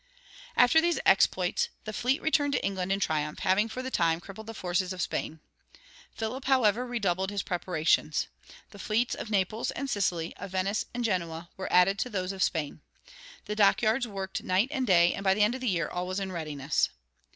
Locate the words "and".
9.69-9.87, 10.95-11.03, 14.71-14.87, 15.13-15.23